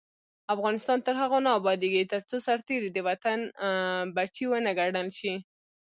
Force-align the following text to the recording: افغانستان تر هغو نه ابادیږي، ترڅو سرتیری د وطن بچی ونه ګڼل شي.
افغانستان 0.55 0.97
تر 1.05 1.15
هغو 1.21 1.39
نه 1.45 1.51
ابادیږي، 1.59 2.09
ترڅو 2.13 2.35
سرتیری 2.47 2.89
د 2.93 2.97
وطن 3.09 3.39
بچی 4.15 4.45
ونه 4.47 4.71
ګڼل 4.79 5.07
شي. 5.19 5.33